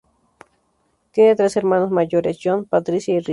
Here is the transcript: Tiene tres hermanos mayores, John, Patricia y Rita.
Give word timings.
Tiene 1.11 1.35
tres 1.35 1.57
hermanos 1.57 1.91
mayores, 1.91 2.39
John, 2.43 2.65
Patricia 2.65 3.13
y 3.13 3.19
Rita. 3.19 3.29